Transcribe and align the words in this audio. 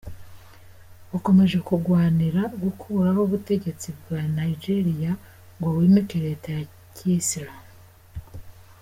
Wakomeje 1.11 1.57
kugwanira 1.67 2.41
gukuraho 2.63 3.19
ubutegetsi 3.27 3.87
bwa 3.97 4.19
Nigeria 4.37 5.11
ngo 5.57 5.69
wimike 5.77 6.15
Leta 6.25 6.47
ya 6.57 6.63
ki 6.95 7.07
Islamu. 7.21 7.67